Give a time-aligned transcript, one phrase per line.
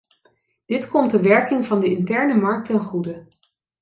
[0.65, 3.25] Dit komt de werking van de interne markt ten goede.